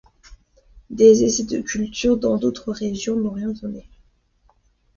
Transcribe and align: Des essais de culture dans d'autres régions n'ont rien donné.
Des 0.89 1.23
essais 1.23 1.43
de 1.43 1.61
culture 1.61 2.17
dans 2.17 2.37
d'autres 2.37 2.71
régions 2.71 3.17
n'ont 3.19 3.29
rien 3.33 3.51
donné. 3.51 3.87